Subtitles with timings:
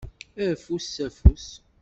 [0.47, 1.47] Afus s afus.